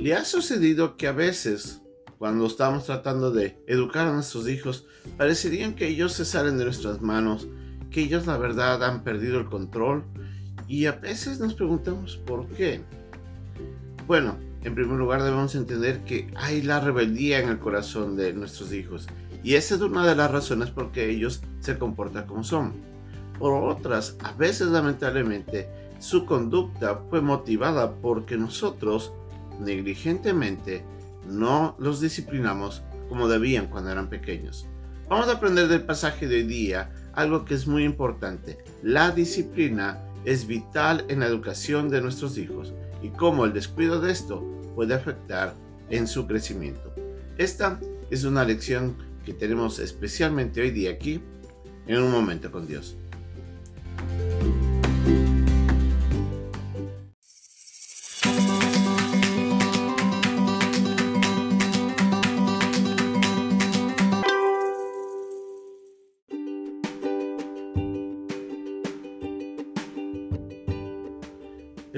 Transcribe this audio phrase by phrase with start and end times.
[0.00, 1.82] ¿Le ha sucedido que a veces,
[2.16, 4.86] cuando estamos tratando de educar a nuestros hijos,
[5.18, 7.48] parecerían que ellos se salen de nuestras manos,
[7.90, 10.04] que ellos la verdad han perdido el control?
[10.66, 12.80] Y a veces nos preguntamos por qué.
[14.06, 18.72] Bueno, en primer lugar debemos entender que hay la rebeldía en el corazón de nuestros
[18.72, 19.06] hijos.
[19.44, 22.72] Y esa es una de las razones por que ellos se comportan como son.
[23.38, 29.12] Por otras, a veces lamentablemente, su conducta fue motivada porque nosotros
[29.60, 30.84] negligentemente
[31.26, 34.66] no los disciplinamos como debían cuando eran pequeños.
[35.08, 38.58] Vamos a aprender del pasaje de hoy día algo que es muy importante.
[38.82, 44.12] La disciplina es vital en la educación de nuestros hijos y cómo el descuido de
[44.12, 45.54] esto puede afectar
[45.88, 46.94] en su crecimiento.
[47.38, 47.80] Esta
[48.10, 51.20] es una lección que tenemos especialmente hoy día aquí
[51.86, 52.96] en un momento con Dios.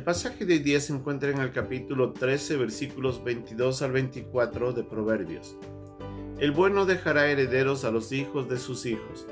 [0.00, 4.72] El pasaje de hoy día se encuentra en el capítulo 13, versículos 22 al 24
[4.72, 5.58] de Proverbios.
[6.38, 9.26] El bueno dejará herederos a los hijos de sus hijos,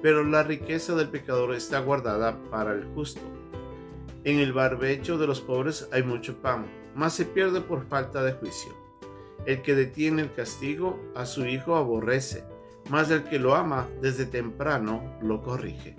[0.00, 3.20] pero la riqueza del pecador está guardada para el justo.
[4.22, 8.34] En el barbecho de los pobres hay mucho pan, mas se pierde por falta de
[8.34, 8.72] juicio.
[9.44, 12.44] El que detiene el castigo a su hijo aborrece,
[12.90, 15.96] mas el que lo ama desde temprano lo corrige.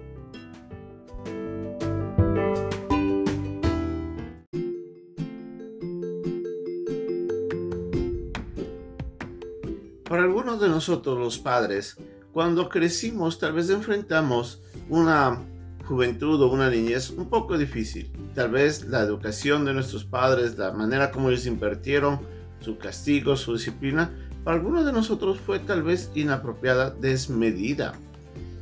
[10.14, 11.97] Para algunos de nosotros los padres,
[12.33, 15.42] cuando crecimos tal vez enfrentamos una
[15.86, 18.11] juventud o una niñez un poco difícil.
[18.36, 22.19] Tal vez la educación de nuestros padres, la manera como ellos invirtieron,
[22.59, 24.11] su castigo, su disciplina,
[24.44, 27.96] para algunos de nosotros fue tal vez inapropiada, desmedida.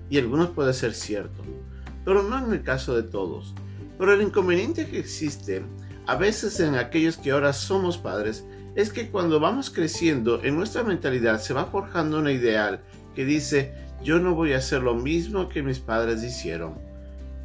[0.09, 1.43] Y algunos puede ser cierto,
[2.05, 3.55] pero no en el caso de todos.
[3.97, 5.63] Pero el inconveniente que existe
[6.07, 8.45] a veces en aquellos que ahora somos padres
[8.75, 12.81] es que cuando vamos creciendo en nuestra mentalidad se va forjando una ideal
[13.15, 13.73] que dice
[14.03, 16.75] yo no voy a hacer lo mismo que mis padres hicieron.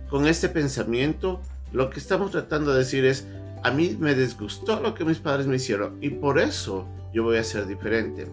[0.09, 1.41] Con este pensamiento
[1.73, 3.27] lo que estamos tratando de decir es
[3.63, 7.39] a mí me disgustó lo que mis padres me hicieron y por eso yo voy
[7.39, 8.29] a ser diferente.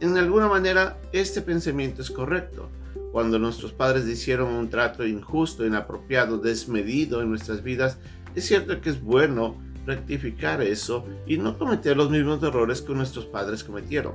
[0.00, 2.70] En alguna manera este pensamiento es correcto.
[3.12, 7.98] Cuando nuestros padres hicieron un trato injusto, inapropiado, desmedido en nuestras vidas,
[8.34, 13.26] es cierto que es bueno rectificar eso y no cometer los mismos errores que nuestros
[13.26, 14.14] padres cometieron.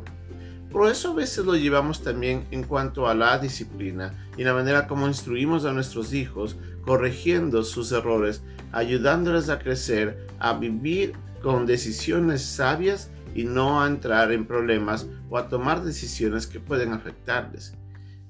[0.71, 4.87] Por eso a veces lo llevamos también en cuanto a la disciplina y la manera
[4.87, 12.41] como instruimos a nuestros hijos, corrigiendo sus errores, ayudándoles a crecer, a vivir con decisiones
[12.41, 17.73] sabias y no a entrar en problemas o a tomar decisiones que pueden afectarles.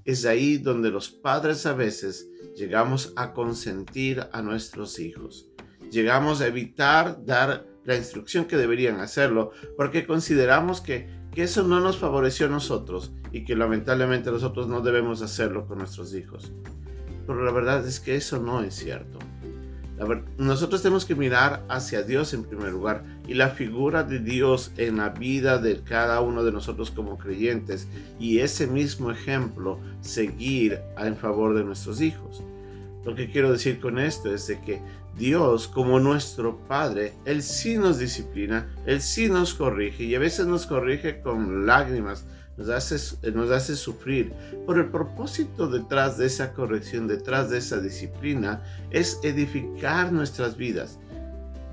[0.05, 5.46] Es ahí donde los padres a veces llegamos a consentir a nuestros hijos
[5.91, 11.79] llegamos a evitar dar la instrucción que deberían hacerlo porque consideramos que, que eso no
[11.79, 16.51] nos favoreció a nosotros y que lamentablemente nosotros no debemos hacerlo con nuestros hijos.
[17.25, 19.19] Pero la verdad es que eso no es cierto.
[20.37, 24.97] nosotros tenemos que mirar hacia Dios en primer lugar y la figura de Dios en
[24.97, 27.87] la vida de cada uno de nosotros como creyentes
[28.19, 32.43] y ese mismo ejemplo seguir en favor de nuestros hijos.
[33.07, 34.81] Lo que quiero decir con esto es de que
[35.17, 40.45] Dios, como nuestro Padre, Él sí nos disciplina, Él sí nos corrige y a veces
[40.45, 42.25] nos corrige con lágrimas,
[42.57, 44.33] nos hace, nos hace sufrir.
[44.65, 50.99] Por el propósito detrás de esa corrección, detrás de esa disciplina, es edificar nuestras vidas.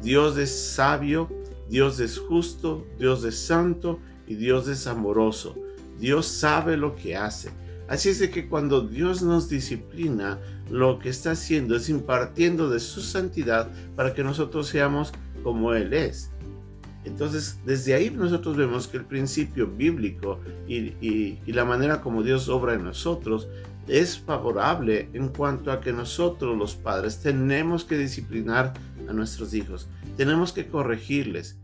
[0.02, 1.28] Dios es sabio,
[1.68, 5.56] Dios es justo, Dios es santo y Dios es amoroso.
[5.98, 7.50] Dios sabe lo que hace.
[7.88, 10.38] Así es de que cuando Dios nos disciplina,
[10.70, 15.12] lo que está haciendo es impartiendo de su santidad para que nosotros seamos
[15.42, 16.30] como Él es.
[17.04, 22.74] Entonces, desde ahí nosotros vemos que el principio bíblico y, la manera como Dios obra
[22.74, 23.48] en nosotros
[23.86, 28.72] es favorable en cuanto a que nosotros los padres tenemos que disciplinar
[29.06, 31.58] a nuestros hijos, tenemos que corregirles,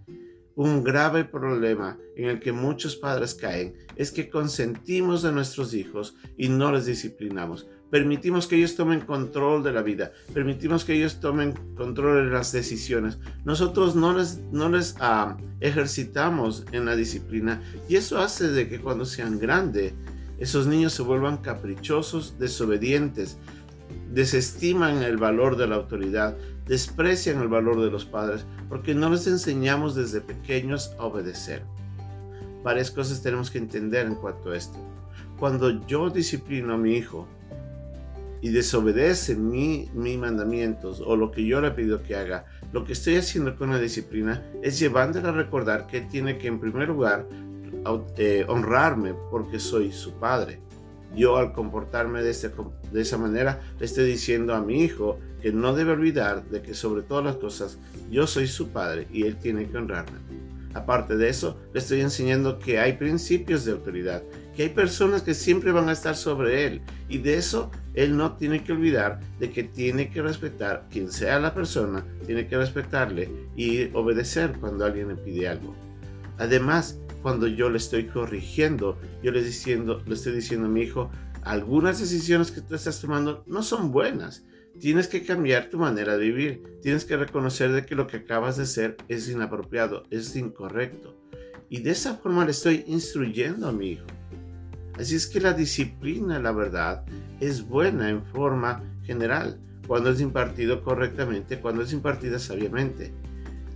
[0.61, 6.17] un grave problema en el que muchos padres caen es que consentimos a nuestros hijos
[6.37, 7.67] y no les disciplinamos.
[7.91, 12.53] Permitimos que ellos tomen control de la vida, permitimos que ellos tomen control de las
[12.53, 13.19] decisiones.
[13.43, 18.81] Nosotros no les, no les ah, ejercitamos en la disciplina y eso hace de que
[18.81, 19.95] cuando sean grandes,
[20.39, 23.39] esos niños se vuelvan caprichosos, desobedientes,
[24.13, 26.37] desestiman el valor de la autoridad,
[26.71, 31.65] desprecian el valor de los padres, porque no les enseñamos desde pequeños a obedecer.
[32.63, 34.79] Varias cosas tenemos que entender en cuanto a esto.
[35.37, 37.27] Cuando yo disciplino a mi hijo
[38.41, 43.17] y desobedece mis mandamientos o lo que yo le pido que haga, lo que estoy
[43.17, 47.27] haciendo con la disciplina es llevándole a recordar que tiene que en primer lugar
[48.17, 50.61] eh, honrarme porque soy su padre.
[51.15, 52.51] Yo al comportarme de, este,
[52.93, 56.75] de esa manera le estoy diciendo a mi hijo que no debe olvidar de que
[56.75, 57.79] sobre todas las cosas
[58.11, 60.19] yo soy su padre y él tiene que honrarme.
[60.73, 64.23] Aparte de eso, le estoy enseñando que hay principios de autoridad,
[64.55, 68.37] que hay personas que siempre van a estar sobre él y de eso él no
[68.37, 73.29] tiene que olvidar de que tiene que respetar quien sea la persona, tiene que respetarle
[73.57, 75.75] y obedecer cuando alguien le pide algo.
[76.39, 81.11] Además, cuando yo le estoy corrigiendo, yo le, diciendo, le estoy diciendo a mi hijo,
[81.43, 84.45] algunas decisiones que tú estás tomando no son buenas.
[84.79, 86.63] Tienes que cambiar tu manera de vivir.
[86.83, 91.17] Tienes que reconocer de que lo que acabas de hacer es inapropiado, es incorrecto.
[91.69, 94.07] Y de esa forma le estoy instruyendo a mi hijo.
[94.99, 97.05] Así es que la disciplina, la verdad,
[97.41, 103.13] es buena en forma general, cuando es impartido correctamente, cuando es impartida sabiamente.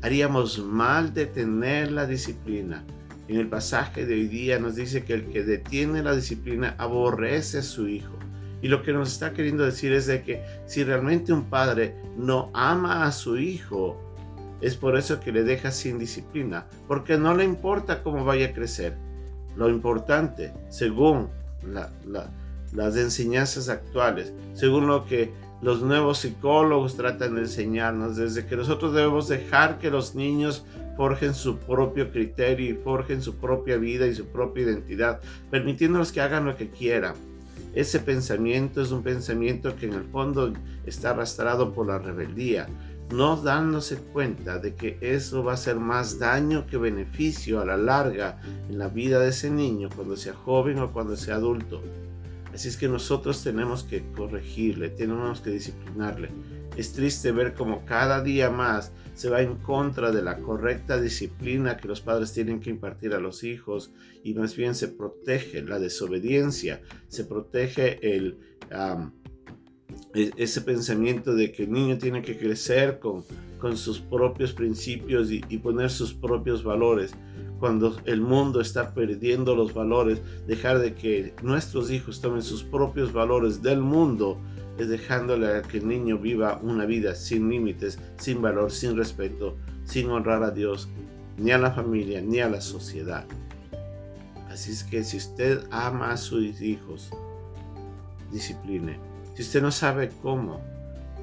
[0.03, 2.85] Haríamos mal de tener la disciplina,
[3.29, 7.59] en el pasaje de hoy día nos dice que el que detiene la disciplina aborrece
[7.59, 8.13] a su hijo.
[8.61, 12.51] Y lo que nos está queriendo decir es de que si realmente un padre no
[12.55, 14.01] ama a su hijo,
[14.61, 18.53] es por eso que le deja sin disciplina, porque no le importa cómo vaya a
[18.53, 18.97] crecer.
[19.57, 21.29] Lo importante, según
[22.73, 28.95] las enseñanzas actuales, según lo que los nuevos psicólogos tratan de enseñarnos, desde que nosotros
[28.95, 30.65] debemos dejar que los niños
[30.97, 35.21] forjen su propio criterio y forjen su propia vida y su propia identidad,
[35.51, 37.15] permitiéndolos que hagan lo que quieran.
[37.75, 40.53] Ese pensamiento es un pensamiento que en el fondo
[40.87, 42.69] está arrastrado por la rebeldía,
[43.13, 47.77] no dándose cuenta de que eso va a ser más daño que beneficio a la
[47.77, 51.83] larga en la vida de ese niño cuando sea joven o cuando sea adulto.
[52.53, 56.31] Así es que nosotros tenemos que corregirle, tenemos que disciplinarle.
[56.77, 61.77] Es triste ver cómo cada día más se va en contra de la correcta disciplina
[61.77, 63.93] que los padres tienen que impartir a los hijos
[64.25, 68.39] y más bien se protege la desobediencia, se protege el,
[70.15, 73.25] e-, ese pensamiento de que el niño tiene que crecer con,
[73.59, 77.15] con sus propios principios y, y poner sus propios valores
[77.65, 83.13] cuando el mundo está perdiendo los valores, dejar de que nuestros hijos tomen sus propios
[83.13, 84.39] valores del mundo,
[84.79, 89.57] es dejándole a que el niño viva una vida sin límites, sin valor, sin respeto,
[89.85, 90.89] sin honrar a Dios,
[91.37, 93.25] ni a la familia, ni a la sociedad.
[94.51, 97.11] Así es que si usted ama a sus hijos,
[98.33, 98.97] discipline.
[99.35, 100.61] Si usted no sabe cómo,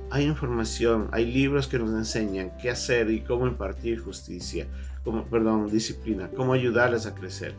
[0.10, 4.68] hay información, hay libros que nos enseñan qué hacer y cómo impartir justicia,
[5.04, 7.56] como, perdón, disciplina, cómo ayudarles a crecer.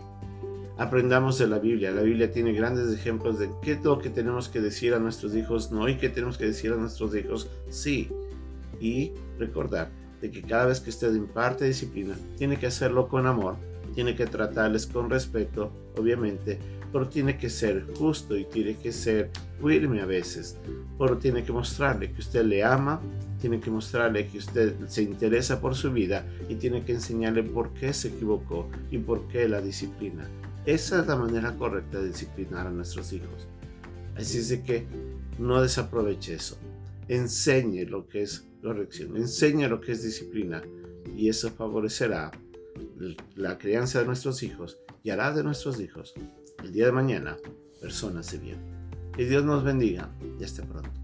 [0.82, 1.92] Aprendamos de la Biblia.
[1.92, 5.32] La Biblia tiene grandes ejemplos de qué es lo que tenemos que decir a nuestros
[5.36, 8.08] hijos no y qué tenemos que decir a nuestros hijos sí.
[8.80, 13.54] Y recordar de que cada vez que usted imparte disciplina, tiene que hacerlo con amor,
[13.94, 16.58] tiene que tratarles con respeto, obviamente,
[16.90, 19.30] pero tiene que ser justo y tiene que ser
[19.62, 20.58] firme a veces,
[20.98, 23.00] pero tiene que mostrarle que usted le ama,
[23.40, 27.72] tiene que mostrarle que usted se interesa por su vida y tiene que enseñarle por
[27.72, 30.28] qué se equivocó y por qué la disciplina.
[30.64, 33.48] Esa es la manera correcta de disciplinar a nuestros hijos.
[34.16, 34.86] Así es de que
[35.38, 36.56] no desaproveche eso.
[37.08, 40.62] Enseñe lo que es corrección, enseñe lo que es disciplina
[41.16, 42.30] y eso favorecerá
[43.34, 46.14] la crianza de nuestros hijos y hará de nuestros hijos
[46.62, 47.36] el día de mañana
[47.80, 48.58] personas de bien.
[49.16, 51.01] Que Dios nos bendiga y hasta pronto.